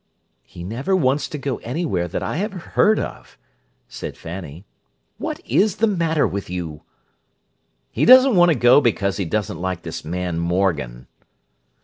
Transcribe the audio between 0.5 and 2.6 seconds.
never wants to go anywhere that I ever